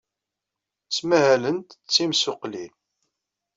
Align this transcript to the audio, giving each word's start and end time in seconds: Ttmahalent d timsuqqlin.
Ttmahalent 0.87 1.69
d 1.83 1.87
timsuqqlin. 1.93 2.73